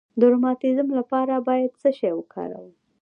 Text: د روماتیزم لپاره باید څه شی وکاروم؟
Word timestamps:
د 0.19 0.21
روماتیزم 0.33 0.87
لپاره 0.99 1.33
باید 1.47 1.71
څه 1.81 1.89
شی 1.99 2.11
وکاروم؟ 2.15 2.69